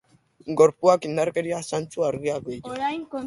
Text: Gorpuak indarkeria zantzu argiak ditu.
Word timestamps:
Gorpuak 0.61 1.05
indarkeria 1.09 1.61
zantzu 1.73 2.09
argiak 2.09 2.47
ditu. 2.51 2.75